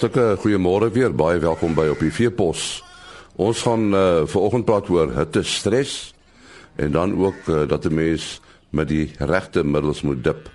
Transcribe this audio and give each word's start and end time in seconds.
Hartlike 0.00 0.38
goeiemôre 0.40 0.86
weer. 0.94 1.10
Baie 1.12 1.36
welkom 1.42 1.74
by 1.76 1.90
op 1.92 2.00
die 2.00 2.08
Veepos. 2.08 2.80
Ons 3.36 3.60
gaan 3.66 3.90
uh, 3.92 4.22
vanoggend 4.24 4.64
praat 4.64 4.86
oor 4.88 5.10
hitte 5.12 5.42
stres 5.44 6.14
en 6.80 6.94
dan 6.94 7.12
ook 7.20 7.50
uh, 7.52 7.66
dat 7.68 7.84
'n 7.84 7.94
mens 7.94 8.40
met 8.72 8.88
die 8.88 9.12
regte 9.18 9.60
middels 9.60 10.00
moet 10.00 10.24
dip. 10.24 10.48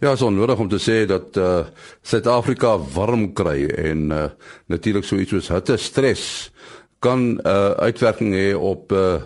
Ja, 0.00 0.16
so 0.16 0.30
nodig 0.30 0.56
om 0.58 0.68
te 0.68 0.80
sê 0.80 1.04
dat 1.04 1.36
uh, 1.36 1.66
Suid-Afrika 2.00 2.78
warm 2.78 3.32
kry 3.32 3.66
en 3.66 4.10
uh, 4.10 4.24
natuurlik 4.72 5.04
so 5.04 5.16
iets 5.16 5.30
soos 5.30 5.48
hitte 5.48 5.76
stres 5.76 6.50
kan 6.98 7.20
'n 7.20 7.40
uh, 7.44 7.70
uitwerking 7.76 8.32
hê 8.32 8.56
op 8.56 8.92
uh, 8.92 9.20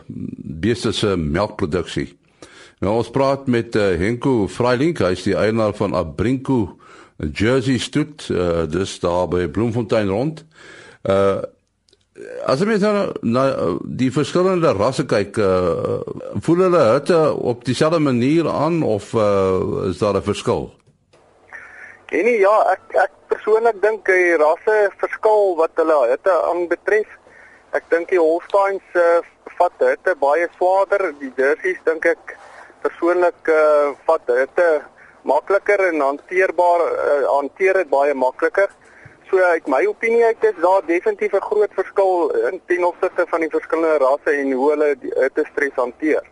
beeste 0.58 0.92
se 0.92 1.16
melkproduksie. 1.16 2.18
Nou 2.80 2.96
ons 2.96 3.10
praat 3.10 3.46
met 3.46 3.76
uh, 3.76 3.94
Henko 3.94 4.48
Freilink, 4.48 4.98
hy 4.98 5.14
is 5.14 5.22
die 5.22 5.38
eienaar 5.38 5.74
van 5.74 5.94
Abrinko 5.94 6.78
Jersey 7.18 7.78
stoet 7.78 8.28
uh, 8.30 8.62
dis 8.70 9.00
daar 9.00 9.28
by 9.28 9.48
Bloemfontein 9.48 10.08
rond. 10.08 10.44
Uh 11.02 11.42
as 12.50 12.62
jy 12.62 12.78
nou 12.82 13.12
na 13.22 13.42
die 14.00 14.08
verskillende 14.10 14.72
rasse 14.74 15.04
kyk, 15.06 15.38
uh, 15.38 16.00
voel 16.42 16.64
hulle 16.66 16.80
hitte 16.94 17.18
op 17.52 17.64
dieselfde 17.66 18.00
manier 18.02 18.48
aan 18.50 18.80
of 18.82 19.12
uh, 19.14 19.86
is 19.90 20.00
daar 20.02 20.18
'n 20.18 20.26
verskil? 20.26 20.70
Nee, 22.10 22.38
ja, 22.40 22.56
ek 22.72 22.96
ek 23.04 23.12
persoonlik 23.28 23.82
dink 23.82 24.06
die 24.06 24.36
rasse 24.40 24.76
verskil 24.98 25.56
wat 25.56 25.70
hulle 25.76 25.98
hitte 26.10 26.34
aanbetref. 26.50 27.08
Ek 27.76 27.84
dink 27.90 28.08
die 28.08 28.18
Holsteins 28.20 28.96
uh, 28.96 29.20
vat 29.58 29.72
hitte 29.78 30.14
baie 30.16 30.48
swaarder, 30.56 31.12
die 31.20 31.32
Jerseys 31.36 31.80
dink 31.84 32.06
ek 32.06 32.36
persoonlik 32.82 33.50
uh, 33.52 33.92
vat 34.06 34.24
hitte 34.26 34.68
makliker 35.28 35.84
en 35.90 36.00
hanteerbaar 36.00 36.84
uh, 36.86 37.18
hanteer 37.34 37.82
dit 37.82 37.90
baie 37.92 38.14
makliker. 38.14 38.70
So 39.28 39.42
uit 39.52 39.66
my 39.68 39.82
opinie 39.86 40.24
uit 40.24 40.44
is 40.48 40.56
daar 40.62 40.86
definitief 40.86 41.32
'n 41.36 41.48
groot 41.50 41.72
verskil 41.76 42.30
in 42.50 42.60
ten 42.66 42.84
opsigte 42.84 43.26
van 43.28 43.40
die 43.44 43.52
verskillende 43.52 43.98
rasse 44.04 44.32
en 44.32 44.52
hoe 44.52 44.70
hulle 44.70 44.90
dit 45.02 45.46
stres 45.52 45.76
hanteer. 45.76 46.24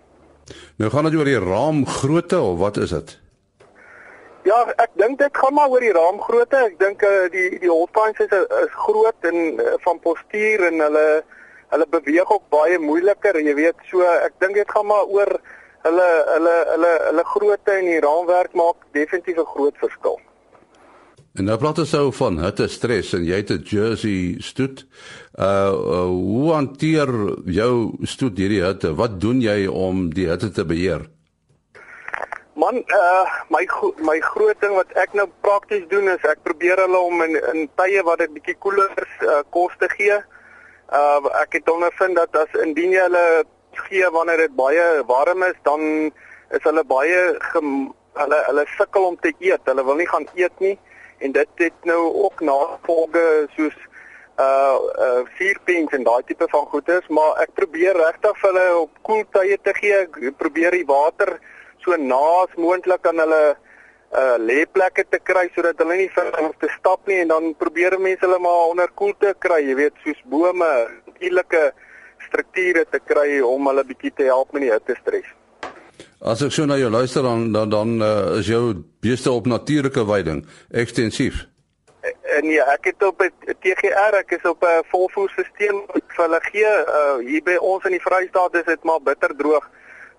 Nou 0.77 0.91
gaan 0.91 1.05
dit 1.05 1.15
oor 1.19 1.29
die 1.29 1.41
raamgrootte 1.41 2.41
of 2.41 2.59
wat 2.59 2.77
is 2.77 2.91
dit? 2.91 3.19
Ja, 4.47 4.61
ek 4.79 4.93
dink 4.95 5.19
dit 5.19 5.37
gaan 5.37 5.55
maar 5.55 5.69
oor 5.69 5.83
die 5.83 5.93
raamgrootte. 5.93 6.59
Ek 6.71 6.79
dink 6.79 7.03
uh, 7.03 7.27
die 7.33 7.59
die 7.59 7.71
Holsteins 7.71 8.21
is 8.23 8.33
is 8.63 8.75
groot 8.87 9.27
en 9.27 9.39
uh, 9.59 9.73
van 9.83 9.99
postuur 10.05 10.69
en 10.69 10.85
hulle 10.85 11.07
hulle 11.75 11.87
beweeg 11.91 12.31
ook 12.31 12.45
baie 12.55 12.79
moeiliker, 12.79 13.41
jy 13.43 13.55
weet. 13.59 13.81
So 13.91 14.07
ek 14.07 14.37
dink 14.39 14.55
dit 14.55 14.71
gaan 14.71 14.87
maar 14.87 15.11
oor 15.11 15.33
hulle 15.87 16.09
hulle 16.35 16.55
hulle 16.73 16.93
hulle 17.09 17.25
grootte 17.33 17.77
en 17.81 17.91
die 17.91 18.01
raamwerk 18.01 18.55
maak 18.55 18.89
definitief 18.93 19.39
'n 19.39 19.53
groot 19.55 19.77
verskil. 19.85 20.19
En 21.37 21.45
nou 21.45 21.57
praat 21.61 21.83
ons 21.83 21.91
ou 21.99 22.13
van 22.17 22.39
hitte 22.41 22.65
stres 22.73 23.11
en 23.17 23.25
jy 23.25 23.41
het 23.43 23.51
'n 23.51 23.65
jersey 23.69 24.37
stoet. 24.41 24.87
Uh, 25.39 25.45
uh 25.97 26.09
hoe 26.09 26.53
hanteer 26.53 27.11
jou 27.45 27.93
stoet 28.03 28.39
hierdie 28.39 28.63
hitte? 28.65 28.95
Wat 28.95 29.21
doen 29.21 29.41
jy 29.41 29.67
om 29.67 30.09
die 30.15 30.29
hitte 30.29 30.51
te 30.51 30.65
beheer? 30.65 31.05
Man, 32.55 32.77
uh 32.77 33.27
my 33.51 33.67
my 34.01 34.19
groot 34.21 34.61
ding 34.61 34.75
wat 34.75 34.93
ek 34.97 35.13
nou 35.13 35.29
prakties 35.41 35.85
doen 35.89 36.09
is 36.09 36.25
ek 36.25 36.41
probeer 36.43 36.77
hulle 36.77 36.99
om 36.99 37.23
in 37.23 37.37
in 37.53 37.69
tye 37.77 38.03
wat 38.03 38.19
dit 38.19 38.33
bietjie 38.33 38.57
koeler 38.59 38.89
is, 38.97 39.13
uh, 39.29 39.43
kos 39.51 39.77
te 39.79 39.89
gee. 39.89 40.17
Uh 40.89 41.21
ek 41.43 41.53
het 41.53 41.69
ondervind 41.69 42.17
dat 42.17 42.37
as 42.37 42.61
indien 42.65 42.93
jy 42.93 43.03
hulle 43.03 43.45
gee 43.89 44.11
wanneer 44.11 44.37
dit 44.47 44.57
baie 44.57 45.05
warm 45.07 45.43
is, 45.43 45.59
dan 45.63 46.11
is 46.55 46.63
hulle 46.63 46.85
baie 46.85 47.21
gem, 47.53 47.73
hulle 48.17 48.39
hulle 48.49 48.65
sukkel 48.77 49.11
om 49.11 49.19
te 49.21 49.33
eet. 49.39 49.65
Hulle 49.65 49.85
wil 49.85 50.01
nie 50.01 50.09
gaan 50.09 50.29
eet 50.35 50.65
nie 50.65 50.77
en 51.25 51.33
dit 51.33 51.63
het 51.65 51.85
nou 51.89 52.01
ook 52.25 52.41
navolge 52.45 53.49
soos 53.57 53.77
uh 54.37 54.77
uh 55.05 55.23
vierpens 55.39 55.93
en 55.97 56.05
daai 56.05 56.23
tipe 56.29 56.45
van 56.53 56.67
goeders, 56.73 57.07
maar 57.09 57.39
ek 57.41 57.55
probeer 57.57 57.97
regtig 57.97 58.41
vir 58.41 58.51
hulle 58.53 58.81
op 58.83 58.99
koel 59.03 59.23
tye 59.33 59.57
te 59.65 59.73
gee. 59.79 60.03
Ek 60.05 60.37
probeer 60.37 60.77
die 60.77 60.89
water 60.89 61.39
so 61.85 61.97
naas 61.97 62.53
moontlik 62.61 63.07
aan 63.09 63.23
hulle 63.25 63.57
uh 64.13 64.37
lêplekke 64.39 65.07
te 65.09 65.19
kry 65.19 65.49
sodat 65.55 65.81
hulle 65.83 65.97
nie 66.03 66.11
vir 66.13 66.29
hoef 66.37 66.57
te 66.61 66.69
stap 66.77 67.09
nie 67.09 67.23
en 67.23 67.33
dan 67.33 67.49
probeer 67.59 67.97
mense 67.99 68.25
hulle 68.27 68.39
maar 68.39 68.71
onder 68.71 68.93
koel 68.95 69.15
te 69.19 69.33
kry, 69.41 69.63
jy 69.65 69.75
weet, 69.81 69.97
soos 70.05 70.21
bome, 70.31 70.71
natuurlike 71.09 71.63
strukture 72.57 72.85
te 72.91 73.01
kry 73.05 73.41
om 73.45 73.67
hulle 73.69 73.85
bietjie 73.85 74.13
te 74.17 74.25
help 74.25 74.53
met 74.53 74.65
die 74.65 74.73
hittestres. 74.73 75.29
As 76.21 76.43
ek 76.43 76.53
so 76.53 76.65
na 76.67 76.79
jou 76.81 76.91
luister 76.91 77.23
dan 77.23 77.53
dan, 77.53 77.71
dan 77.71 78.03
uh, 78.03 78.39
is 78.41 78.49
jou 78.49 78.75
beeste 79.01 79.31
op 79.31 79.47
natuurlike 79.47 80.05
weiding 80.07 80.47
ekstensief. 80.71 81.47
En 82.37 82.47
ja, 82.47 82.65
ek 82.73 82.93
het 82.93 83.03
op 83.03 83.21
'n 83.23 83.55
TGR, 83.61 84.15
ek 84.19 84.31
is 84.31 84.45
op 84.45 84.63
'n 84.63 84.85
volvoerstelsel 84.93 85.85
vir 85.89 86.25
hulle 86.25 86.41
gee. 86.53 86.65
Uh, 86.65 87.19
hier 87.29 87.43
by 87.43 87.57
ons 87.61 87.85
in 87.85 87.93
die 87.93 88.01
Vrystaat 88.01 88.55
is 88.55 88.65
dit 88.65 88.83
maar 88.85 89.01
bitter 89.03 89.37
droog. 89.37 89.69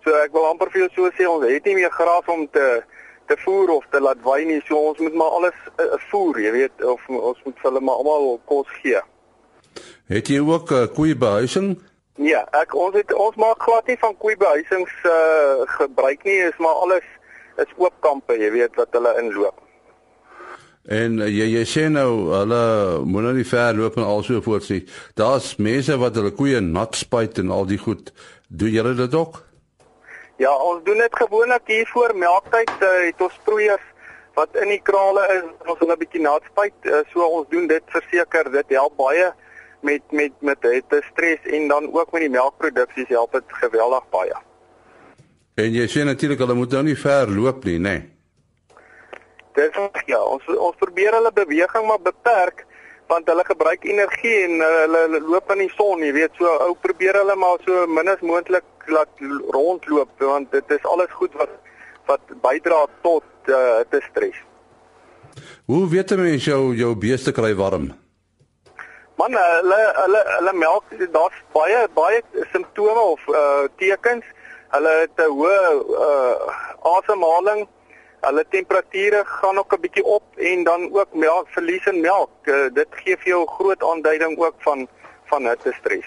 So 0.03 0.13
ek 0.13 0.31
wil 0.31 0.45
amper 0.45 0.69
vir 0.71 0.81
jou 0.81 0.89
so 0.93 1.09
sê 1.17 1.27
ons 1.27 1.45
het 1.45 1.65
nie 1.65 1.75
meer 1.75 1.91
gras 1.91 2.25
om 2.27 2.47
te 2.51 2.83
te 3.27 3.35
voer 3.43 3.69
of 3.69 3.85
te 3.91 3.99
laat 3.99 4.21
wei 4.23 4.45
nie. 4.45 4.61
So 4.67 4.75
ons 4.75 4.99
moet 4.99 5.13
maar 5.13 5.33
alles 5.39 5.57
uh, 5.79 5.99
voer, 6.09 6.39
jy 6.39 6.51
weet, 6.51 6.83
of 6.83 7.01
ons 7.09 7.41
moet 7.43 7.59
vir 7.59 7.71
hulle 7.71 7.81
maar 7.81 7.95
almal 7.95 8.39
kos 8.45 8.67
gee. 8.81 9.01
Het 10.07 10.27
jy 10.27 10.39
ook 10.39 10.71
uh, 10.71 10.87
koeibehuising? 10.87 11.75
Ja, 12.17 12.41
ek 12.57 12.73
ons 12.73 12.95
het 12.97 13.11
ons 13.13 13.35
maak 13.37 13.61
glad 13.61 13.85
nie 13.85 13.97
van 14.01 14.15
koeibehuisings 14.17 14.93
uh 15.05 15.65
gebruik 15.77 16.23
nie, 16.25 16.39
is 16.47 16.57
maar 16.57 16.81
alles 16.81 17.05
is 17.61 17.73
oop 17.77 17.93
kampe, 18.01 18.33
jy 18.37 18.49
weet 18.55 18.77
wat 18.79 18.93
hulle 18.97 19.13
inloop. 19.21 19.59
En 20.87 21.19
uh, 21.21 21.27
jy 21.29 21.45
jy 21.51 21.63
sê 21.69 21.85
nou 21.93 22.31
hulle 22.31 22.61
moet 23.05 23.27
nou 23.27 23.35
nie 23.37 23.45
ver 23.45 23.77
loop 23.77 23.99
en 24.01 24.07
al 24.07 24.25
so 24.25 24.41
voort 24.41 24.65
sê. 24.65 24.81
Daar's 25.19 25.53
mense 25.61 25.97
wat 26.01 26.17
hulle 26.17 26.33
koeie 26.33 26.61
nat 26.63 26.97
spuit 26.97 27.37
en 27.43 27.53
al 27.53 27.69
die 27.69 27.77
goed. 27.81 28.09
Doen 28.49 28.73
julle 28.73 28.95
dit 28.97 29.17
ook? 29.21 29.43
Ja, 30.41 30.55
ons 30.57 30.81
doen 30.85 30.97
dit 31.01 31.21
gewoonlik 31.21 31.69
hier 31.69 31.89
voor 31.93 32.15
melktyd, 32.17 32.73
uh, 32.81 32.93
het 33.05 33.21
ons 33.21 33.37
sproeiers 33.41 33.85
wat 34.37 34.57
in 34.61 34.69
die 34.69 34.81
krale 34.85 35.25
is, 35.33 35.45
ons 35.65 35.79
hulle 35.81 35.93
'n 35.93 36.01
bietjie 36.01 36.21
nat 36.21 36.41
spuit. 36.49 36.77
Uh, 36.81 37.05
so 37.13 37.21
ons 37.25 37.45
doen 37.53 37.67
dit 37.67 37.93
verseker, 37.93 38.49
dit 38.51 38.73
help 38.77 38.97
baie 38.97 39.33
met 39.81 40.03
met 40.11 40.33
met 40.41 40.57
hitte 40.61 41.01
stres 41.11 41.39
en 41.43 41.67
dan 41.67 41.89
ook 41.93 42.11
met 42.11 42.21
die 42.21 42.33
melkproduksies 42.33 43.09
help 43.13 43.31
dit 43.31 43.57
geweldig 43.61 44.05
baie. 44.09 44.37
En 45.57 45.73
jy 45.73 45.87
sê 45.89 46.05
natuurlik 46.05 46.39
hulle 46.39 46.53
moet 46.53 46.71
nou 46.77 46.83
nie 46.83 46.95
ver 46.95 47.31
loop 47.33 47.63
nie, 47.65 47.79
nê? 47.81 47.97
Nee. 47.97 48.13
Dis 49.57 49.77
ja, 50.05 50.19
ons 50.21 50.45
ons 50.53 50.77
probeer 50.77 51.15
hulle 51.17 51.33
beweging 51.33 51.87
maar 51.87 52.01
beperk 52.01 52.65
want 53.07 53.29
hulle 53.31 53.43
gebruik 53.47 53.85
energie 53.87 54.35
en 54.43 54.59
uh, 54.59 54.67
hulle, 54.83 55.03
hulle 55.05 55.21
loop 55.31 55.51
in 55.55 55.63
die 55.63 55.71
son, 55.73 56.03
jy 56.03 56.11
weet, 56.13 56.33
so 56.37 56.49
ou 56.65 56.73
probeer 56.83 57.15
hulle 57.21 57.37
maar 57.39 57.61
so 57.65 57.85
min 57.87 58.11
as 58.11 58.21
moontlik 58.21 58.89
laat 58.91 59.23
rondloop 59.55 60.11
want 60.21 60.51
dit 60.51 60.75
is 60.75 60.85
alles 60.91 61.13
goed 61.19 61.33
wat 61.39 61.55
wat 62.07 62.35
bydra 62.43 62.85
tot 63.03 63.49
uh, 63.51 63.79
hitte 63.79 64.03
stres. 64.11 64.37
Hoe 65.67 65.87
weet 65.91 66.13
jy 66.15 66.37
jou 66.51 66.75
jou 66.75 66.93
beeste 66.95 67.33
kry 67.35 67.55
warm? 67.55 67.89
Man, 69.17 69.33
hulle 69.33 69.77
hulle 69.97 70.19
hulle 70.29 70.51
melk 70.53 70.91
daar's 71.13 71.37
baie 71.55 71.79
baie 71.97 72.19
simptome 72.51 73.05
of 73.13 73.23
uh 73.33 73.65
tekens. 73.81 74.25
Hulle 74.75 74.93
het 74.99 75.17
'n 75.23 75.31
hoë 75.39 75.61
uh 76.05 76.35
asemhaling. 76.97 77.65
Hulle 78.27 78.43
temperature 78.49 79.23
gaan 79.25 79.57
ook 79.57 79.73
'n 79.73 79.81
bietjie 79.81 80.03
op 80.03 80.23
en 80.35 80.63
dan 80.63 80.93
ook 80.93 81.13
melk 81.13 81.47
verlies 81.49 81.85
in 81.85 82.01
melk. 82.01 82.29
Uh, 82.43 82.69
dit 82.73 82.87
gee 82.91 83.17
vir 83.17 83.27
jou 83.27 83.41
'n 83.41 83.55
groot 83.57 83.83
aanduiding 83.83 84.37
ook 84.37 84.55
van 84.59 84.87
van 85.25 85.47
hitte 85.47 85.73
stres. 85.79 86.05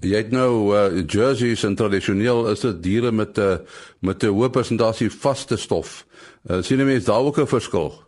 Jy 0.00 0.16
het 0.16 0.30
nou 0.30 0.76
uh 0.76 1.02
jerseys 1.06 1.64
en 1.64 1.74
tradisioneel 1.74 2.50
is 2.50 2.60
dit 2.60 2.82
diere 2.82 3.12
met 3.12 3.38
'n 3.38 3.40
uh, 3.40 3.56
met 4.00 4.22
'n 4.22 4.26
hoë 4.26 4.50
persentasie 4.50 5.10
vaste 5.10 5.56
stof. 5.56 6.04
Uh, 6.50 6.62
sien 6.62 6.78
jy 6.78 6.84
mens 6.84 7.04
daar 7.04 7.24
ook 7.24 7.38
'n 7.38 7.46
verskil? 7.46 8.01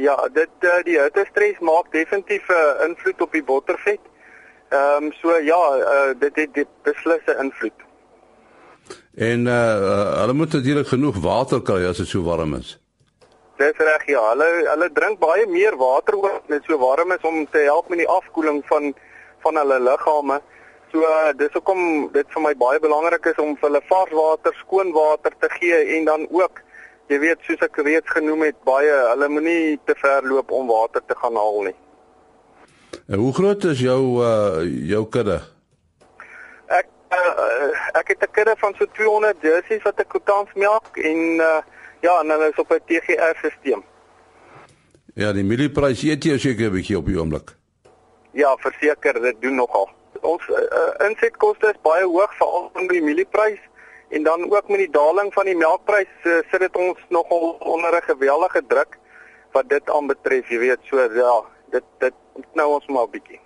Ja, 0.00 0.16
dit 0.32 0.64
uh, 0.64 0.78
die 0.86 0.96
hittestres 0.96 1.58
maak 1.60 1.92
definitief 1.92 2.48
'n 2.48 2.56
uh, 2.56 2.88
invloed 2.88 3.20
op 3.20 3.32
die 3.32 3.44
bottervet. 3.44 4.00
Ehm 4.68 5.04
um, 5.04 5.12
so 5.12 5.36
ja, 5.36 5.62
uh, 5.76 6.12
dit 6.18 6.36
het 6.36 6.54
dit 6.54 6.68
beslis 6.82 7.24
'n 7.26 7.40
invloed. 7.44 7.78
En 9.14 9.46
uh, 9.46 9.54
uh 9.90 10.20
hulle 10.20 10.32
moet 10.32 10.52
natuurlik 10.52 10.86
genoeg 10.86 11.16
water 11.20 11.62
kry 11.62 11.84
as 11.88 11.96
dit 11.96 12.08
so 12.08 12.22
warm 12.22 12.54
is. 12.54 12.78
Dis 13.56 13.76
reg 13.76 14.06
ja, 14.06 14.22
hulle 14.28 14.48
hulle 14.72 14.88
drink 14.92 15.18
baie 15.18 15.46
meer 15.46 15.76
water 15.76 16.14
ook 16.14 16.48
net 16.48 16.64
so 16.64 16.78
warm 16.78 17.12
is 17.12 17.28
om 17.32 17.46
te 17.50 17.58
help 17.58 17.88
met 17.88 17.98
die 17.98 18.08
afkoeling 18.08 18.62
van 18.66 18.94
van 19.42 19.56
hulle 19.56 19.80
liggame. 19.80 20.40
So 20.92 20.98
uh, 21.00 21.32
dis 21.36 21.52
hoekom 21.52 22.08
dit 22.12 22.26
vir 22.34 22.42
my 22.42 22.54
baie 22.56 22.80
belangrik 22.80 23.26
is 23.26 23.38
om 23.38 23.56
vir 23.56 23.68
hulle 23.68 23.82
vars 23.88 24.12
water, 24.12 24.54
skoon 24.64 24.92
water 24.92 25.32
te 25.38 25.48
gee 25.58 25.84
en 25.96 26.04
dan 26.04 26.26
ook 26.30 26.62
jy 27.10 27.18
weet 27.18 27.42
soos 27.46 27.62
ek 27.66 27.78
reeds 27.82 28.10
genoem 28.14 28.46
het 28.46 28.58
baie 28.66 28.90
hulle 29.10 29.28
moenie 29.28 29.78
te 29.84 29.96
ver 29.98 30.26
loop 30.30 30.52
om 30.54 30.70
water 30.70 31.02
te 31.06 31.16
gaan 31.18 31.38
haal 31.38 31.62
nie. 31.70 31.76
En 33.10 33.18
hoe 33.18 33.32
groot 33.34 33.64
is 33.64 33.82
jou 33.82 34.00
uh 34.22 34.62
jou 34.92 35.02
kudde? 35.16 35.40
Ek 36.70 36.86
uh, 37.10 37.98
ek 37.98 38.14
het 38.14 38.22
'n 38.22 38.32
kudde 38.38 38.54
van 38.62 38.74
so 38.78 38.86
200 38.94 39.42
jerseys 39.42 39.82
wat 39.82 40.00
ek 40.00 40.18
tans 40.24 40.50
melk 40.54 40.96
en 40.96 41.42
uh 41.42 41.60
ja, 42.00 42.20
en 42.20 42.30
hulle 42.30 42.48
is 42.48 42.58
op 42.58 42.70
'n 42.72 42.84
TGR 42.86 43.34
stelsel. 43.38 43.82
Ja, 45.14 45.32
die 45.32 45.44
mielieprys 45.44 46.02
eet 46.02 46.24
jy 46.24 46.38
seker 46.38 46.70
'n 46.70 46.72
bietjie 46.72 46.98
op 46.98 47.06
die 47.06 47.18
oomblik. 47.18 47.56
Ja, 48.32 48.56
verseker, 48.56 49.20
dit 49.22 49.40
doen 49.42 49.54
nogal. 49.54 49.90
Ons 50.20 50.42
uh, 50.48 51.08
insetkoste 51.08 51.66
is 51.66 51.82
baie 51.82 52.04
hoog 52.04 52.34
veral 52.36 52.70
onder 52.74 52.92
die 52.92 53.02
mielieprys 53.02 53.58
en 54.10 54.22
dan 54.22 54.46
ook 54.50 54.68
met 54.68 54.78
die 54.78 54.90
daling 54.90 55.32
van 55.32 55.44
die 55.44 55.56
melkprys 55.56 56.10
uh, 56.22 56.40
sit 56.50 56.60
dit 56.60 56.76
ons 56.76 56.98
nogal 57.08 57.56
onder 57.58 57.96
'n 57.96 58.08
geweldige 58.12 58.62
druk 58.66 58.98
wat 59.52 59.68
dit 59.68 59.90
aanbetref, 59.90 60.48
jy 60.48 60.58
weet, 60.58 60.78
so 60.82 60.96
ja, 60.98 61.36
dit 61.70 61.84
dit 61.98 62.14
nou 62.54 62.68
ons 62.74 62.86
maar 62.86 63.06
'n 63.06 63.10
bietjie. 63.10 63.40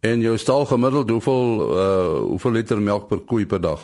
En 0.00 0.20
jou 0.20 0.36
stal 0.38 0.66
gemiddeld 0.66 1.10
hoeveel 1.10 1.46
uh 1.76 2.18
hoeveel 2.30 2.50
liter 2.50 2.80
melk 2.80 3.08
per 3.08 3.20
koei 3.20 3.46
per 3.46 3.60
dag? 3.60 3.80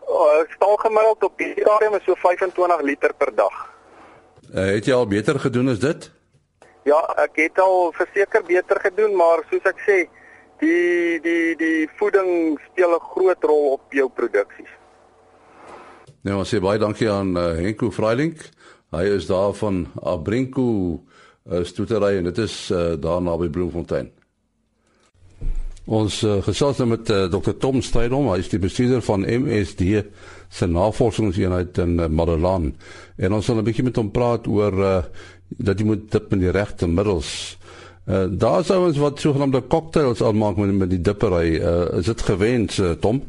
Oh, 0.00 0.44
stal 0.48 0.76
gemiddeld 0.76 1.24
op 1.24 1.38
die 1.38 1.52
stadium 1.60 1.94
is 1.94 2.04
so 2.04 2.14
25 2.14 2.82
liter 2.82 3.14
per 3.14 3.34
dag. 3.34 3.56
Uh, 4.54 4.64
het 4.74 4.84
jy 4.84 4.94
al 4.94 5.06
beter 5.06 5.40
gedoen 5.40 5.68
as 5.68 5.78
dit? 5.78 6.10
Ja, 6.84 7.00
ek 7.16 7.36
het 7.36 7.60
al 7.60 7.92
verseker 7.92 8.44
beter 8.44 8.80
gedoen, 8.80 9.16
maar 9.16 9.44
soos 9.50 9.64
ek 9.68 9.80
sê, 9.84 9.96
die 10.62 11.20
die 11.20 11.56
die 11.56 11.88
voeding 12.00 12.58
speel 12.70 12.94
'n 12.96 13.08
groot 13.12 13.44
rol 13.44 13.72
op 13.72 13.92
jou 13.92 14.08
produksies. 14.08 14.77
Nou, 16.26 16.40
ons 16.40 16.50
sê 16.50 16.58
baie 16.58 16.80
dankie 16.82 17.06
aan 17.10 17.36
uh, 17.38 17.52
Henko 17.60 17.92
Freilink. 17.94 18.48
Hy 18.90 19.04
is 19.14 19.28
daar 19.28 19.52
van 19.54 19.84
Abrinko 20.02 20.64
uh, 20.96 21.60
stoetery 21.68 22.16
en 22.18 22.26
dit 22.30 22.40
is 22.42 22.56
uh, 22.74 22.96
daar 22.98 23.22
naby 23.22 23.50
Bloemfontein. 23.54 24.10
Ons 25.88 26.18
uh, 26.26 26.40
gesels 26.44 26.80
nou 26.82 26.88
met 26.90 27.08
uh, 27.14 27.28
Dr 27.32 27.54
Tom 27.62 27.78
Strydom, 27.84 28.26
hy 28.32 28.42
is 28.42 28.50
die 28.52 28.60
bestuurder 28.60 29.00
van 29.06 29.24
MSD 29.24 30.02
se 30.52 30.68
navorsingseenheid 30.68 31.78
in 31.84 31.94
uh, 31.96 32.10
Madelan. 32.10 32.72
En 33.16 33.38
ons 33.38 33.48
wil 33.48 33.62
'n 33.62 33.68
bietjie 33.70 33.86
met 33.86 33.96
hom 33.96 34.10
praat 34.10 34.50
oor 34.50 34.74
uh, 34.74 34.98
dat 35.56 35.78
jy 35.78 35.86
moet 35.86 36.10
dip 36.12 36.32
in 36.34 36.44
die 36.44 36.52
regte 36.52 36.90
middels. 36.90 37.56
Uh, 38.08 38.26
daar 38.28 38.64
sou 38.64 38.82
ons 38.88 38.98
wat 38.98 39.20
sogenaamde 39.20 39.68
cocktails 39.68 40.22
aanmaak 40.22 40.56
met 40.56 40.74
met 40.74 40.90
die 40.90 41.00
dippery. 41.00 41.56
Uh, 41.56 41.98
is 42.02 42.10
dit 42.10 42.22
gewens 42.22 42.78
uh, 42.80 42.92
Tom? 43.00 43.22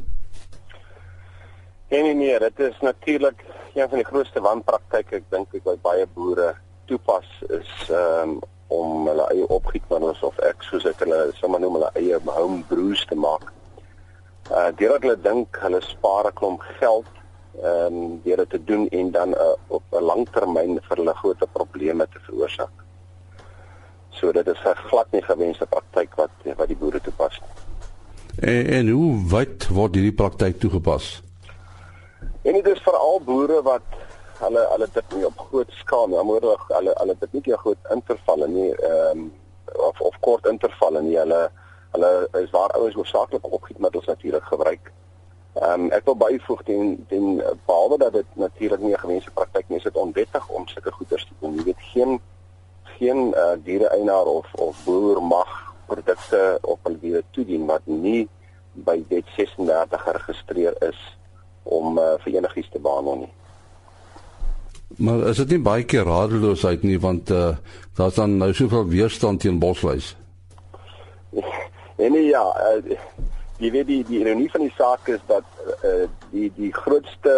Nee 1.89 2.01
nee 2.01 2.13
nee, 2.13 2.39
dit 2.39 2.59
is 2.59 2.79
natuurlik 2.79 3.43
een 3.73 3.89
van 3.89 3.97
die 3.97 4.05
grootste 4.05 4.41
wanpraktyke 4.41 5.15
ek 5.15 5.29
dink 5.33 5.53
ek 5.57 5.63
by 5.65 5.75
baie 5.81 6.07
boere 6.13 6.51
toepas 6.85 7.29
is 7.49 7.69
um, 7.89 8.35
om 8.69 9.07
hulle 9.09 9.25
eie 9.33 9.47
opgietmiddels 9.49 10.19
of 10.25 10.37
ek 10.45 10.61
soos 10.67 10.85
ek 10.85 10.99
hulle 11.01 11.21
sommer 11.39 11.61
noem 11.63 11.79
hulle 11.79 11.89
eie 11.97 12.19
home 12.27 12.59
brews 12.69 13.01
te 13.09 13.17
maak. 13.17 13.47
Uh 14.49 14.67
deurdat 14.77 15.07
hulle 15.07 15.15
dink 15.23 15.57
hulle 15.63 15.79
spaar 15.85 16.29
'n 16.29 16.37
klomp 16.41 16.65
geld 16.81 17.09
ehm 17.59 17.95
um, 17.97 18.19
deur 18.23 18.43
dit 18.43 18.49
te 18.49 18.59
doen 18.63 18.85
en 18.99 19.09
dan 19.15 19.33
uh, 19.33 19.55
op 19.67 19.83
'n 19.89 20.05
langtermyn 20.11 20.77
vir 20.89 21.01
hulle 21.01 21.15
groot 21.21 21.41
probleme 21.53 22.07
te 22.13 22.21
veroorsaak. 22.27 22.85
So 24.09 24.31
dit 24.31 24.47
is 24.47 24.61
'n 24.65 24.77
glad 24.91 25.09
nie 25.11 25.23
gewenste 25.25 25.65
praktyk 25.65 26.13
wat 26.15 26.53
wat 26.55 26.67
die 26.67 26.77
boere 26.77 27.01
toepas. 27.01 27.41
En, 28.39 28.65
en 28.77 28.89
hoe 28.89 29.09
wyd 29.33 29.67
word 29.67 29.95
hierdie 29.95 30.15
praktyk 30.21 30.59
toegepas? 30.59 31.28
En 32.49 32.55
dit 32.55 32.67
is 32.67 32.81
veral 32.81 33.19
boere 33.21 33.61
wat 33.61 33.97
hulle 34.39 34.61
hulle 34.71 34.85
dit 34.93 35.11
nie 35.15 35.25
op 35.27 35.41
groot 35.49 35.73
skaal 35.77 36.07
nie, 36.09 36.21
maar 36.25 36.45
hulle 36.69 36.93
hulle 36.97 37.15
dit 37.19 37.35
nie 37.35 37.57
groot 37.63 37.91
intervalle 37.93 38.47
nie, 38.49 38.69
ehm 38.73 39.19
um, 39.19 39.27
of 39.89 39.99
of 40.07 40.15
kort 40.25 40.47
intervalle 40.49 41.03
nie. 41.05 41.17
Hulle 41.19 41.41
hulle 41.93 42.09
is 42.39 42.49
waar 42.55 42.73
ouens 42.79 42.97
hoofsaaklik 42.97 43.45
opgietmiddels 43.57 44.09
natuurlik 44.09 44.49
gebruik. 44.53 44.89
Ehm 45.59 45.83
um, 45.83 45.91
ek 45.97 46.07
wil 46.09 46.17
byvoeg 46.23 46.63
teen 46.71 46.89
teen 47.11 47.27
behalwe 47.67 48.01
dat 48.05 48.17
dit 48.17 48.41
natuurlik 48.45 48.81
nie 48.81 48.95
'n 48.95 49.03
gewenste 49.05 49.35
praktyk 49.37 49.69
nie, 49.69 49.77
is 49.77 49.87
dit 49.89 50.01
onwettig 50.05 50.49
om 50.49 50.67
sulke 50.67 50.91
goeders 50.97 51.27
te 51.29 51.37
doen. 51.39 51.55
Jy 51.55 51.63
weet 51.69 51.85
geen 51.93 52.19
geen 52.97 53.21
uh, 53.43 53.53
diereeienaar 53.63 54.25
of 54.25 54.53
of 54.53 54.83
boer 54.85 55.21
mag 55.23 55.53
produkte 55.85 56.57
op 56.61 56.79
hul 56.83 56.99
diere 56.99 57.23
toedien 57.31 57.65
wat 57.65 57.85
nie 57.85 58.27
by 58.73 59.05
wet 59.09 59.25
36 59.37 60.01
geregistreer 60.01 60.75
is 60.89 61.18
om 61.63 61.97
uh, 61.97 62.13
vir 62.23 62.33
enigiets 62.33 62.69
te 62.71 62.79
behandel 62.79 63.15
nie. 63.15 63.31
Maar 64.97 65.27
is 65.29 65.37
dit 65.37 65.49
nie 65.49 65.61
baie 65.63 65.85
keer 65.85 66.03
radeloosheid 66.03 66.83
nie 66.83 66.99
want 66.99 67.29
uh, 67.31 67.55
daar's 67.95 68.15
dan 68.15 68.37
nou 68.37 68.53
soveel 68.53 68.87
weerstand 68.87 69.41
teen 69.41 69.59
bosluis. 69.59 70.15
En 71.99 72.11
nee, 72.15 72.29
ja, 72.31 72.45
uh, 72.63 72.95
jy 73.59 73.71
weet 73.71 73.87
die 73.89 74.03
die 74.07 74.21
ironie 74.21 74.47
van 74.51 74.61
die 74.63 74.71
saak 74.77 75.09
is 75.11 75.19
dat 75.27 75.43
uh, 75.83 76.05
die 76.31 76.47
die 76.55 76.71
grootste 76.73 77.33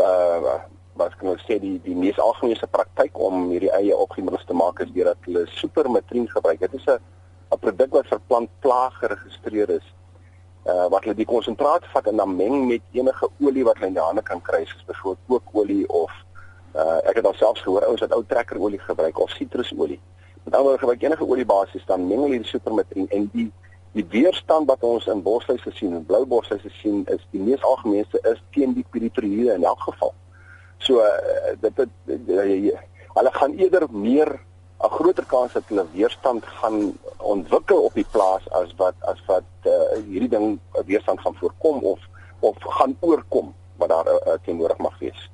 uh 0.00 0.58
wat 1.00 1.14
kan 1.16 1.30
ons 1.32 1.44
sê 1.48 1.56
die 1.62 1.78
die 1.84 1.94
mees 1.96 2.18
algemene 2.20 2.68
praktyk 2.74 3.16
om 3.16 3.46
hierdie 3.48 3.72
eie 3.72 3.96
opgemiddels 3.96 4.44
te 4.44 4.56
maak 4.56 4.82
is 4.84 4.90
deurdat 4.92 5.24
hulle 5.24 5.46
supermatrien 5.56 6.28
gebruik. 6.28 6.60
Dit 6.60 6.74
is 6.76 6.86
'n 6.86 6.98
'n 7.54 7.58
produk 7.64 7.90
wat 7.96 8.10
vir 8.10 8.20
plantplaag 8.28 8.98
geregistreer 8.98 9.70
is. 9.78 9.86
Uh 10.64 10.88
wat 10.92 11.04
hulle 11.04 11.16
die 11.16 11.28
konsentraat 11.28 11.86
vat 11.92 12.06
en 12.06 12.16
dan 12.16 12.36
meng 12.36 12.66
met 12.68 12.82
enige 12.92 13.28
olie 13.40 13.64
wat 13.64 13.78
hulle 13.80 13.86
in 13.86 13.96
die 13.96 14.02
hande 14.02 14.22
kan 14.22 14.42
kry, 14.42 14.64
soos 14.64 14.84
byvoorbeeld 14.84 15.24
kookolie 15.28 15.88
of 15.88 16.12
uh 16.74 16.98
ek 17.08 17.16
het 17.22 17.26
alselfs 17.26 17.62
gehoor 17.64 17.86
ouens 17.86 18.00
wat 18.00 18.12
ou 18.12 18.24
trekkerolie 18.26 18.78
gebruik 18.78 19.18
of 19.18 19.30
sitrusolie. 19.30 20.00
Met 20.44 20.54
ander 20.54 20.62
woorde 20.62 20.78
gebruik 20.78 21.02
enige 21.02 21.26
oliebasis 21.26 21.86
dan 21.86 22.06
meng 22.06 22.20
hulle 22.26 22.42
die 22.44 22.52
supermatrien 22.52 23.08
en 23.08 23.30
die 23.32 23.50
die 23.92 24.06
weerstand 24.10 24.68
wat 24.70 24.84
ons 24.86 25.06
in 25.10 25.22
bosluise 25.22 25.70
sien 25.74 25.94
en 25.94 26.04
blou 26.06 26.22
bosluise 26.26 26.70
sien 26.78 27.02
is 27.10 27.24
die 27.34 27.40
mees 27.42 27.62
algemeenste 27.66 28.20
is 28.30 28.38
teen 28.54 28.74
die 28.76 28.86
piritroïde 28.90 29.54
in 29.54 29.64
elk 29.64 29.80
geval. 29.88 30.14
So 30.78 31.02
uh, 31.02 31.56
dit 31.60 31.82
dit 32.06 32.30
uh, 32.36 32.76
hulle 33.16 33.32
gaan 33.32 33.56
eerder 33.58 33.88
meer 33.90 34.36
'n 34.82 34.90
groter 34.90 35.24
kans 35.26 35.52
dat 35.52 35.62
hulle 35.66 35.86
weerstand 35.92 36.44
gaan 36.44 36.98
ontwikkel 37.16 37.82
op 37.82 37.94
die 37.94 38.06
plaas 38.10 38.50
as 38.50 38.74
wat 38.76 38.94
as 39.00 39.20
wat 39.26 39.48
uh, 39.64 39.72
hierdie 40.08 40.28
ding 40.28 40.58
'n 40.58 40.84
weerstand 40.86 41.20
gaan 41.20 41.34
voorkom 41.34 41.78
of 41.82 42.00
of 42.40 42.56
gaan 42.58 42.96
oorkom 43.00 43.54
wat 43.76 43.88
daar 43.88 44.06
uh, 44.06 44.32
teenoorig 44.44 44.78
mag 44.78 44.98
wees. 44.98 45.30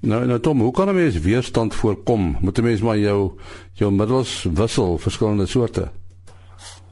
Nou 0.00 0.26
nou 0.26 0.40
Tom, 0.40 0.60
hoe 0.60 0.72
kan 0.72 0.88
'n 0.88 0.94
mens 0.94 1.18
weerstand 1.18 1.74
voorkom? 1.74 2.36
Moet 2.40 2.58
'n 2.58 2.62
mens 2.62 2.80
maar 2.80 2.98
jou 2.98 3.32
jou 3.72 3.92
middels 3.92 4.42
wissel 4.42 4.98
verskillende 4.98 5.46
soorte? 5.46 5.88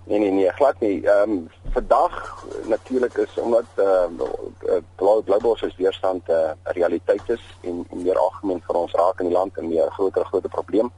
Nee 0.04 0.18
nee 0.18 0.30
nee, 0.30 0.50
glad 0.52 0.80
nie. 0.80 1.06
Ehm 1.06 1.30
um, 1.30 1.48
vandag 1.72 2.44
natuurlik 2.64 3.14
is 3.14 3.38
omdat 3.40 3.64
ehm 3.74 4.20
uh, 4.20 4.76
blou 4.94 5.22
bloubos 5.22 5.62
is 5.62 5.76
weerstand 5.76 6.28
'n 6.28 6.32
uh, 6.32 6.50
realiteit 6.62 7.22
is 7.26 7.42
en, 7.60 7.86
en 7.90 8.02
meer 8.02 8.18
algemeen 8.18 8.62
vir 8.66 8.76
ons 8.76 8.92
raak 8.92 9.20
in 9.20 9.26
die 9.26 9.36
land 9.36 9.58
en 9.58 9.68
meer 9.68 9.90
groter 9.90 10.24
groter 10.24 10.50
probleem. 10.50 10.92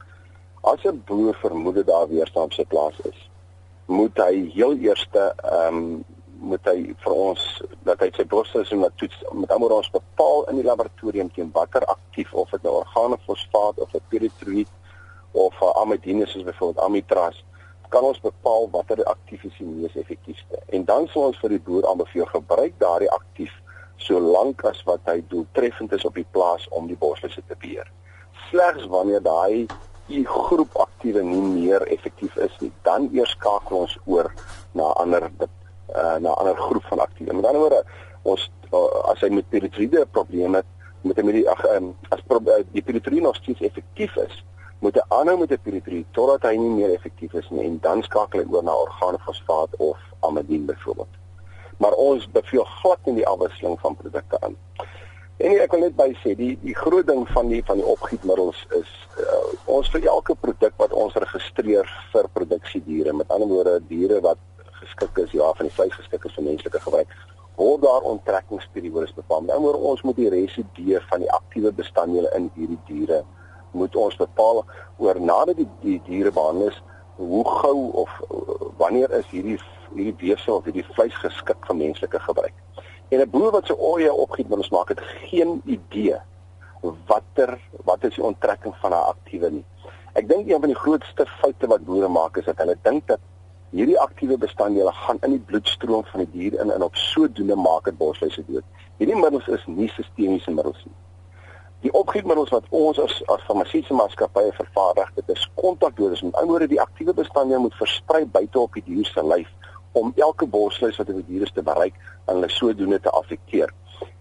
As 0.71 0.83
'n 0.83 1.03
boer 1.05 1.35
vermoed 1.41 1.85
daar 1.85 2.07
weerstand 2.07 2.45
op 2.45 2.53
sy 2.53 2.65
plaas 2.65 2.99
is, 3.11 3.19
moet 3.85 4.17
hy 4.17 4.51
heel 4.53 4.73
eerste 4.89 5.33
ehm 5.35 5.75
um, 5.75 6.05
moet 6.39 6.65
hy 6.69 6.93
vir 7.03 7.13
ons 7.13 7.43
dat 7.87 7.99
hy 8.03 8.09
sy 8.13 8.25
bosseisoen 8.29 8.83
laat 8.83 8.97
toets 9.01 9.23
met 9.33 9.51
almal 9.51 9.77
ons 9.79 9.89
bepaal 9.89 10.43
in 10.51 10.59
die 10.59 10.67
laboratorium 10.67 11.31
teen 11.33 11.49
watter 11.53 11.85
aktief 11.93 12.33
of 12.33 12.51
dit 12.53 12.63
nou 12.67 12.75
organofosfaat 12.81 13.79
of 13.85 13.93
'n 13.93 14.09
piritroïd 14.11 14.69
of 15.31 15.61
'n 15.61 15.77
amidine 15.81 16.27
soos 16.27 16.43
byvoorbeeld 16.43 16.85
amitraz 16.85 17.43
kan 17.89 18.03
ons 18.03 18.19
bepaal 18.19 18.69
watter 18.71 19.03
aktief 19.03 19.43
is 19.43 19.57
die 19.57 19.67
mees 19.67 19.95
effektiewe. 19.95 20.59
En 20.75 20.85
dan 20.85 21.07
sal 21.07 21.29
ons 21.29 21.39
vir 21.39 21.55
die 21.55 21.63
boer 21.69 21.87
aanbeveel 21.87 22.25
gebruik 22.25 22.73
daardie 22.83 23.11
aktief 23.11 23.53
solank 23.95 24.63
as 24.67 24.83
wat 24.83 24.99
hy 25.05 25.23
doeltreffend 25.31 25.91
is 25.91 26.05
op 26.05 26.15
die 26.19 26.27
plaas 26.31 26.67
om 26.69 26.87
die 26.87 26.99
boslisse 26.99 27.41
te 27.47 27.55
beheer. 27.59 27.87
Slegs 28.49 28.85
wanneer 28.91 29.23
daai 29.23 29.67
die 30.07 30.23
groep 30.25 30.75
aktiewe 30.79 31.23
nie 31.23 31.41
meer 31.41 31.83
effektief 31.93 32.35
is 32.43 32.53
nie, 32.63 32.71
dan 32.87 33.09
eers 33.15 33.33
skakel 33.35 33.83
ons 33.83 33.97
oor 34.05 34.31
na 34.77 34.91
ander 35.03 35.27
uh, 35.27 36.17
na 36.23 36.33
ander 36.39 36.55
groep 36.55 36.85
van 36.91 37.03
aktiewe. 37.03 37.35
Met 37.35 37.45
ander 37.49 37.63
woorde, 37.65 37.83
ons 38.23 38.49
uh, 38.71 39.11
as 39.11 39.21
hy 39.23 39.31
met 39.33 39.49
piritride 39.51 40.05
probleme 40.15 40.63
met 41.07 41.19
hom 41.21 41.31
die 41.31 41.45
ag 41.49 41.63
um, 41.75 41.91
as 42.15 42.23
pro, 42.27 42.39
uh, 42.39 42.63
die 42.73 42.83
piritride 42.83 43.23
nog 43.23 43.37
steeds 43.39 43.63
effektief 43.67 44.15
is, 44.23 44.41
moet 44.83 44.97
hy 44.97 45.03
aanhou 45.19 45.37
met 45.41 45.51
'n 45.51 45.63
piritride 45.63 46.05
totdat 46.17 46.49
hy 46.49 46.55
nie 46.57 46.73
meer 46.79 46.93
effektief 46.95 47.33
is 47.33 47.47
nie 47.49 47.65
en 47.65 47.79
dan 47.81 48.03
skakel 48.03 48.43
hy 48.43 48.47
oor 48.53 48.63
na 48.63 48.75
organofosfaat 48.87 49.75
of 49.77 49.97
amidin 50.19 50.65
byvoorbeeld. 50.65 51.13
Maar 51.77 51.93
ons 51.93 52.31
beveel 52.31 52.65
glad 52.81 52.99
nie 53.05 53.19
die 53.21 53.27
afwisseling 53.27 53.79
van 53.79 53.95
produkte 53.95 54.39
aan. 54.41 54.55
En 55.37 55.53
ek 55.61 55.69
wil 55.75 55.83
net 55.85 55.93
by 55.93 56.07
sê 56.23 56.31
die 56.33 56.55
die 56.63 56.73
groot 56.73 57.05
ding 57.05 57.19
van 57.29 57.51
die 57.51 57.59
van 57.65 57.77
die 57.77 57.85
opgietmiddels 57.85 58.57
is 58.73 58.93
uh, 59.21 59.51
ons 59.69 59.89
vir 59.93 60.07
elke 60.09 60.33
produk 60.41 60.73
wat 60.81 60.95
ons 60.97 61.13
registreer 61.21 61.91
vir 62.13 62.29
produksiediere, 62.33 63.13
met 63.13 63.29
ander 63.35 63.51
woorde 63.51 63.75
diere 63.91 64.17
wat 64.25 64.41
geskik 64.79 65.21
is 65.27 65.35
ja 65.37 65.51
van 65.59 65.69
die 65.69 65.75
vleis 65.75 65.93
geskik 65.93 66.25
is 66.25 66.33
vir 66.39 66.47
menslike 66.47 66.81
gebruik, 66.87 67.13
word 67.61 67.85
daar 67.85 68.09
onttrekkingsperiodes 68.13 69.13
bepaal. 69.19 69.45
Met 69.45 69.53
ander 69.53 69.67
woorde 69.67 69.91
ons 69.91 70.03
moet 70.09 70.17
die 70.23 70.33
residue 70.33 71.05
van 71.11 71.21
die 71.21 71.31
aktiewe 71.37 71.75
bestanddele 71.83 72.33
in 72.39 72.49
hierdie 72.57 72.81
diere 72.89 73.21
moet 73.77 74.01
ons 74.07 74.17
bepaal 74.17 74.63
oor 74.97 75.21
nadat 75.21 75.61
die 75.61 75.69
die 75.85 75.99
diere 76.09 76.33
behandel 76.33 76.71
is 76.73 76.81
hoe 77.21 77.45
gou 77.61 77.77
of 78.05 78.21
uh, 78.25 78.71
wanneer 78.81 79.13
is 79.21 79.29
hierdie 79.29 79.61
hierdie 79.93 80.17
weefsel 80.25 80.57
of 80.57 80.65
hierdie 80.65 80.89
vleis 80.95 81.21
geskik 81.21 81.61
vir 81.69 81.83
menslike 81.85 82.25
gebruik. 82.25 82.57
En 83.09 83.19
'n 83.19 83.29
boer 83.29 83.51
wat 83.51 83.65
sy 83.65 83.75
oeye 83.79 84.13
opgiet 84.13 84.49
met 84.49 84.57
ons 84.57 84.69
maak 84.69 84.89
het 84.89 85.01
geen 85.01 85.61
idee 85.65 86.17
watter 87.07 87.59
wat 87.85 88.03
is 88.03 88.15
die 88.15 88.23
onttrekking 88.23 88.75
van 88.81 88.91
haar 88.91 89.13
aktiewe 89.13 89.49
nie. 89.49 89.65
Ek 90.13 90.27
dink 90.27 90.49
een 90.49 90.59
van 90.59 90.71
die 90.71 90.79
grootste 90.79 91.25
foute 91.39 91.67
wat 91.67 91.85
boere 91.85 92.07
maak 92.07 92.37
is 92.37 92.45
dat 92.45 92.57
hulle 92.57 92.75
dink 92.81 93.07
dat 93.07 93.19
hierdie 93.69 93.99
aktiewe 93.99 94.37
bestanddele 94.37 94.91
gaan 94.91 95.19
in 95.21 95.37
die 95.37 95.45
bloedstroom 95.49 96.05
van 96.11 96.23
die 96.25 96.31
dier 96.31 96.59
in 96.61 96.71
en 96.71 96.83
op 96.83 96.95
sodoende 96.95 97.55
maak 97.55 97.85
dit 97.85 97.97
bosluise 97.97 98.43
dood. 98.47 98.63
Hierdie 98.97 99.15
middels 99.15 99.47
is 99.47 99.65
nie 99.65 99.89
sistemiese 99.95 100.51
middels 100.51 100.83
nie. 100.85 100.95
Die 101.85 101.93
opgietmiddels 101.93 102.49
wat 102.49 102.65
ons 102.69 102.99
as 102.99 103.19
as 103.31 103.43
farmaseutiese 103.47 103.93
maatskappye 103.93 104.51
vervaardig, 104.57 105.11
dit 105.15 105.29
is 105.29 105.49
kontakdoders. 105.55 106.21
Met 106.21 106.35
ander 106.35 106.49
woorde, 106.49 106.67
die 106.67 106.81
aktiewe 106.81 107.13
bestanddele 107.13 107.59
moet 107.59 107.75
versprei 107.79 108.25
buite 108.25 108.59
op 108.59 108.73
die 108.73 108.83
dier 108.83 109.05
se 109.05 109.23
lyf 109.23 109.51
om 109.91 110.13
elke 110.15 110.45
bosluis 110.45 110.97
wat 110.97 111.09
op 111.09 111.15
die 111.15 111.25
dier 111.27 111.41
is 111.41 111.51
te 111.51 111.63
bereik 111.63 111.93
en 112.25 112.33
hulle 112.33 112.49
sodoende 112.49 112.99
te 112.99 113.09
affekteer. 113.09 113.73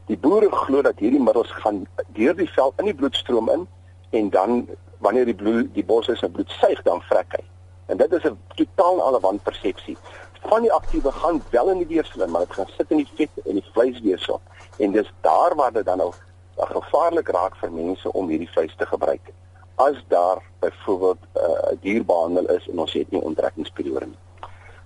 Die 0.06 0.18
boere 0.18 0.50
glo 0.50 0.82
dat 0.82 0.98
hierdie 0.98 1.22
middels 1.22 1.50
gaan 1.50 1.86
deur 2.14 2.36
die 2.36 2.50
vel 2.50 2.72
in 2.78 2.84
die 2.84 2.94
bloedstroom 2.94 3.50
in 3.50 3.66
en 4.10 4.30
dan 4.30 4.68
wanneer 4.98 5.24
die 5.24 5.34
bloed 5.34 5.74
die 5.74 5.84
bosluis 5.84 6.18
se 6.18 6.30
bloed 6.30 6.50
suig 6.60 6.82
dan 6.82 7.02
vrek 7.10 7.38
hy. 7.38 7.44
En 7.86 7.96
dit 7.96 8.12
is 8.12 8.24
'n 8.24 8.38
totaal 8.54 9.02
alle 9.02 9.20
wanpersepsie. 9.20 9.96
Van 10.40 10.62
die 10.62 10.72
aktiewe 10.72 11.12
gaan 11.12 11.42
wel 11.50 11.70
in 11.70 11.78
die 11.78 11.86
dierslim, 11.86 12.30
maar 12.30 12.40
dit 12.40 12.52
gaan 12.52 12.70
sit 12.76 12.90
in 12.90 12.96
die 12.96 13.10
vet 13.14 13.30
en 13.44 13.54
die 13.54 13.70
vleisweefsel. 13.72 14.40
En 14.78 14.92
dis 14.92 15.12
daar 15.20 15.54
waar 15.54 15.72
dit 15.72 15.84
dan 15.84 16.00
ook 16.00 16.14
gevaarlik 16.56 17.28
raak 17.28 17.56
vir 17.56 17.72
mense 17.72 18.12
om 18.12 18.28
hierdie 18.28 18.50
vleis 18.50 18.74
te 18.76 18.86
gebruik. 18.86 19.32
As 19.74 20.04
daar 20.08 20.42
byvoorbeeld 20.58 21.18
'n 21.34 21.38
uh, 21.38 21.76
dierbehandel 21.80 22.46
is 22.46 22.68
en 22.68 22.78
ons 22.78 22.92
het 22.92 23.10
nie 23.10 23.22
onttrekkingsperiode 23.22 24.06
nie. 24.06 24.25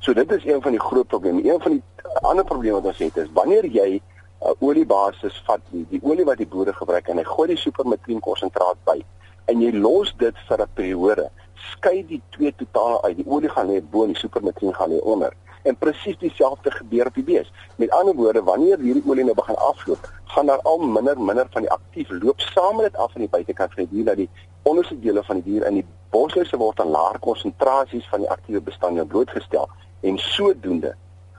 So 0.01 0.13
dit 0.13 0.33
is 0.33 0.45
een 0.45 0.63
van 0.63 0.71
die 0.71 0.81
groot 0.81 1.07
probleme. 1.07 1.45
Een 1.45 1.61
van 1.61 1.71
die 1.71 1.83
ander 2.21 2.45
probleme 2.45 2.75
wat 2.81 2.85
ons 2.85 2.99
het 2.99 3.17
is 3.17 3.29
wanneer 3.33 3.67
jy 3.67 3.89
'n 3.91 4.47
uh, 4.47 4.53
oliebasis 4.59 5.43
vat, 5.47 5.61
die, 5.69 5.87
die 5.91 6.01
olie 6.03 6.25
wat 6.25 6.37
die 6.37 6.47
boere 6.47 6.73
gebruik 6.73 7.09
en 7.09 7.17
hy 7.17 7.25
gooi 7.25 7.49
die 7.49 7.57
supermetrien 7.61 8.21
konsentraat 8.21 8.79
by 8.85 9.03
en 9.45 9.61
jy 9.61 9.73
los 9.77 10.15
dit 10.17 10.37
vir 10.49 10.63
'n 10.63 10.73
periode, 10.75 11.27
skei 11.55 12.07
die 12.07 12.23
twee 12.31 12.55
totaal 12.57 13.05
uit. 13.05 13.17
Die 13.17 13.27
olie 13.29 13.49
gaan 13.49 13.69
lê 13.69 13.83
bo 13.91 14.03
en 14.03 14.15
die 14.15 14.23
supermetrien 14.23 14.75
gaan 14.75 14.91
lê 14.91 15.01
onder. 15.03 15.37
En 15.63 15.77
presies 15.77 16.17
dieselfde 16.19 16.71
gebeur 16.71 17.07
op 17.07 17.15
die 17.15 17.25
bees. 17.25 17.53
Met 17.77 17.91
ander 17.91 18.15
woorde, 18.15 18.43
wanneer 18.43 18.79
hierdie 18.79 19.05
olie 19.07 19.25
nou 19.25 19.35
begin 19.35 19.57
afloop, 19.57 20.09
gaan 20.25 20.47
daar 20.47 20.63
al 20.63 20.79
minder 20.79 21.21
minder 21.21 21.47
van 21.51 21.63
die 21.63 21.71
aktief 21.71 22.09
loop 22.11 22.41
saam 22.41 22.77
met 22.77 22.85
dit 22.85 22.97
af 22.97 23.13
aan 23.15 23.27
die 23.27 23.35
buitekant 23.37 23.75
van 23.75 23.85
die 23.85 23.93
dier 23.97 24.05
dat 24.05 24.17
die 24.17 24.31
onderste 24.63 25.01
dele 25.01 25.23
van 25.25 25.41
die 25.41 25.53
dier 25.53 25.67
in 25.67 25.75
die 25.75 25.87
bosluise 26.11 26.57
word 26.57 26.81
aan 26.81 26.89
laer 26.89 27.19
konsentrasies 27.19 28.09
van 28.09 28.21
die 28.21 28.31
aktiewe 28.31 28.61
bestanddele 28.61 29.07
blootgestel 29.07 29.69
en 30.01 30.19
sodoende 30.19 30.95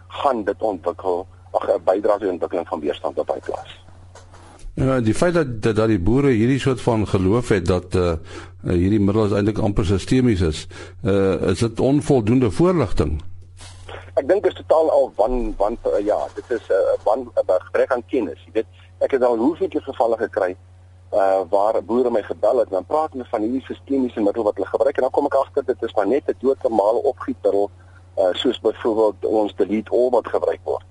gaan 0.07 0.43
dit 0.43 0.61
ontwikkel 0.61 1.27
ag 1.51 1.67
'n 1.67 1.83
bydra 1.83 2.11
tot 2.11 2.21
die 2.21 2.31
ontwikkeling 2.31 2.67
van 2.67 2.79
weerstand 2.79 3.17
op 3.17 3.27
daai 3.27 3.39
plaas. 3.39 3.79
Ja, 4.73 4.99
die 4.99 5.13
feit 5.13 5.33
dat 5.33 5.61
dat, 5.61 5.75
dat 5.75 5.87
die 5.87 5.99
boere 5.99 6.27
hierdie 6.27 6.59
soort 6.59 6.81
van 6.81 7.07
geloof 7.07 7.49
het 7.49 7.65
dat 7.65 7.95
uh, 7.95 8.13
hierdie 8.63 8.99
middels 8.99 9.31
eintlik 9.31 9.57
amper 9.57 9.85
sistemies 9.85 10.41
is, 10.41 10.67
uh, 11.03 11.41
is 11.51 11.59
dit 11.59 11.79
onvoldoende 11.79 12.51
voorligting. 12.51 13.21
Ek 14.13 14.27
dink 14.27 14.43
dit 14.43 14.51
is 14.51 14.57
totaal 14.57 14.91
al 14.91 15.11
wan 15.15 15.53
wan 15.57 15.77
uh, 15.85 16.05
ja, 16.05 16.19
dit 16.35 16.49
is 16.49 16.67
'n 16.69 16.73
uh, 16.73 17.03
wan 17.03 17.19
'n 17.19 17.51
uh, 17.51 17.59
gebrek 17.67 17.91
aan 17.91 18.05
kennis. 18.07 18.47
Weet, 18.53 18.65
ek 18.99 19.11
het 19.11 19.23
al 19.23 19.37
hoeveel 19.37 19.69
gevalle 19.69 20.17
gekry 20.17 20.55
uh 21.11 21.41
waar 21.49 21.83
boere 21.83 22.09
my 22.09 22.21
gebel 22.23 22.57
het 22.57 22.67
en 22.67 22.73
dan 22.79 22.85
praat 22.85 23.11
hulle 23.11 23.25
van 23.29 23.41
hierdie 23.41 23.65
sistemiese 23.67 24.21
middel 24.23 24.43
wat 24.43 24.55
hulle 24.55 24.67
gebruik 24.67 24.95
en 24.95 25.01
dan 25.01 25.11
kom 25.11 25.25
ek 25.27 25.35
agter 25.35 25.65
dit 25.67 25.83
is 25.83 25.93
maar 25.95 26.07
net 26.07 26.23
'n 26.27 26.35
doodnormale 26.39 27.01
opgietmiddel 27.11 27.69
uh 28.17 28.33
soos 28.33 28.59
byvoorbeeld 28.59 29.25
ons 29.25 29.55
delete 29.55 29.91
all 29.91 30.09
wat 30.09 30.27
gebruik 30.27 30.59
word. 30.63 30.85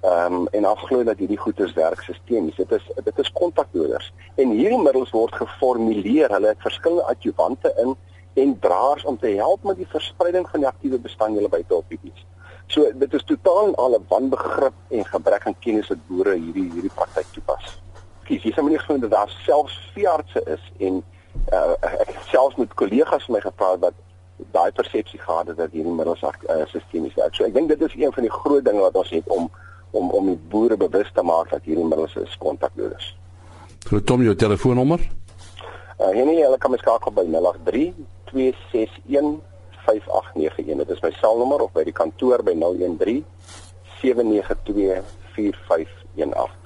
Ehm 0.00 0.34
um, 0.34 0.46
en 0.46 0.64
afglo 0.64 1.04
dat 1.04 1.18
hierdie 1.18 1.38
goeders 1.38 1.72
werk 1.72 2.00
sistemies. 2.00 2.56
Dit 2.56 2.72
is 2.72 2.90
dit 3.04 3.18
is 3.18 3.32
kontakdoders. 3.32 4.12
En 4.34 4.50
hierdie 4.50 4.82
middels 4.82 5.10
word 5.10 5.34
geformuleer. 5.34 6.30
Hulle 6.30 6.52
het 6.52 6.60
verskillende 6.60 7.04
adjuvante 7.04 7.72
in 7.76 7.96
en 8.34 8.58
draers 8.60 9.04
om 9.04 9.18
te 9.18 9.26
help 9.26 9.62
met 9.62 9.76
die 9.76 9.88
verspreiding 9.88 10.48
van 10.50 10.60
die 10.60 10.68
aktiewe 10.68 10.98
bestanddele 10.98 11.48
buite 11.48 11.74
op 11.74 11.88
die 11.88 11.98
dies. 12.02 12.26
So 12.66 12.90
dit 12.94 13.14
is 13.14 13.24
totaal 13.24 13.66
en 13.66 13.74
al 13.74 13.98
'n 13.98 14.04
wanbegrip 14.08 14.74
en 14.88 15.04
gebrek 15.04 15.46
aan 15.46 15.58
kennis 15.58 15.88
wat 15.88 16.06
boere 16.06 16.34
hierdie 16.34 16.70
hierdie 16.72 16.94
praktyk 16.94 17.26
toepas. 17.32 17.80
Kies 18.24 18.42
jy 18.42 18.52
sommer 18.52 18.72
nie 18.72 18.80
gesien 18.80 19.00
dat 19.00 19.10
daar 19.10 19.30
selfs 19.44 19.90
veeartse 19.94 20.42
is 20.44 20.64
en 20.78 21.02
uh, 21.52 21.74
ek 21.82 22.14
selfs 22.28 22.56
met 22.56 22.74
kollegas 22.74 23.24
van 23.24 23.34
my 23.34 23.40
gepraat 23.40 23.78
wat 23.78 23.94
daai 24.36 24.72
persepsie 24.72 25.18
gehad 25.20 25.48
het 25.48 25.56
dat 25.56 25.72
hierdie 25.72 25.92
middels 25.92 26.22
uh, 26.22 26.64
sistemies 26.72 27.14
werk. 27.14 27.34
So 27.34 27.44
ek 27.44 27.54
dink 27.54 27.68
dit 27.72 27.80
is 27.80 27.94
een 27.96 28.12
van 28.12 28.26
die 28.26 28.32
groot 28.32 28.64
dinge 28.64 28.80
wat 28.84 28.96
ons 28.96 29.10
het 29.14 29.28
om 29.28 29.50
om 29.96 30.10
om 30.10 30.26
die 30.28 30.38
boere 30.50 30.76
bewus 30.76 31.10
te 31.14 31.22
maak 31.22 31.50
dat 31.50 31.64
hierdie 31.64 31.86
middels 31.86 32.16
is 32.20 32.36
kontakdoders. 32.42 33.14
Vir 33.88 34.02
Tom 34.04 34.22
jou 34.22 34.34
telefoonnommer? 34.34 35.00
Uh 35.96 36.12
nee, 36.12 36.42
hulle 36.42 36.58
kan 36.58 36.70
my 36.74 36.80
skakel 36.82 37.14
by 37.16 37.24
083 37.24 37.94
261 38.32 39.40
5891. 39.86 40.84
Dit 40.84 40.90
is 40.96 41.02
my 41.02 41.12
selnommer 41.22 41.64
of 41.64 41.72
by 41.72 41.86
die 41.86 41.96
kantoor 41.96 42.44
by 42.44 42.52
013 42.58 43.24
792 44.02 45.04
4518. 45.36 46.64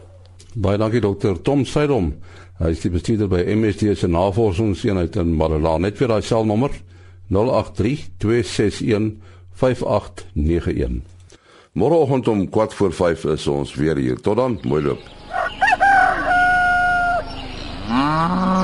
Baie 0.54 0.78
dankie 0.80 1.02
dokter 1.04 1.38
Tom 1.46 1.62
Seidom. 1.64 2.14
Hy 2.58 2.74
is 2.74 2.82
die 2.82 2.90
bestuurder 2.90 3.28
by 3.30 3.44
MSD 3.54 3.94
se 3.96 4.08
navorsingseenheid 4.10 5.14
in 5.22 5.36
Marula. 5.38 5.78
Net 5.78 6.00
vir 6.00 6.10
daai 6.10 6.24
selnommer 6.26 6.72
083 6.74 6.89
083 7.30 8.10
261 8.18 9.20
5891. 9.54 11.02
Môreoggend 11.72 12.28
om 12.28 12.48
4:45 12.50 13.30
is 13.32 13.46
ons 13.46 13.74
weer 13.74 13.96
hier. 13.96 14.20
Tot 14.20 14.36
dan, 14.36 14.58
mooi 14.62 14.82
loop. 14.82 15.00
Ah. 17.88 18.59